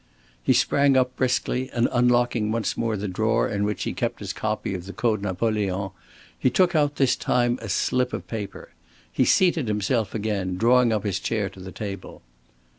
He 0.41 0.53
sprang 0.53 0.97
up 0.97 1.15
briskly, 1.15 1.69
and 1.71 1.87
unlocking 1.91 2.51
once 2.51 2.75
more 2.75 2.97
the 2.97 3.07
drawer 3.07 3.47
in 3.47 3.63
which 3.65 3.83
he 3.83 3.93
kept 3.93 4.17
his 4.19 4.33
copy 4.33 4.73
of 4.73 4.87
the 4.87 4.93
Code 4.93 5.21
Napoleon, 5.21 5.91
he 6.39 6.49
took 6.49 6.73
out 6.73 6.95
this 6.95 7.15
time 7.15 7.59
a 7.61 7.69
slip 7.69 8.11
of 8.11 8.25
paper. 8.27 8.71
He 9.11 9.25
seated 9.25 9.67
himself 9.67 10.15
again, 10.15 10.57
drawing 10.57 10.91
up 10.91 11.03
his 11.03 11.19
chair 11.19 11.49
to 11.51 11.59
the 11.59 11.71
table. 11.71 12.23